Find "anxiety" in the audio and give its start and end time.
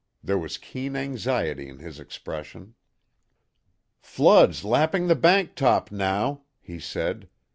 0.95-1.69